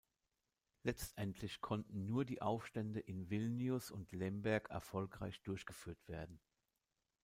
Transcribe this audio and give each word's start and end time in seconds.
Letztendlich 0.81 1.61
konnten 1.61 2.07
nur 2.07 2.25
die 2.25 2.41
Aufstände 2.41 2.99
in 3.01 3.29
Vilnius 3.29 3.91
und 3.91 4.11
Lemberg 4.13 4.67
erfolgreich 4.71 5.39
durchgeführt 5.43 6.07
werden. 6.07 6.39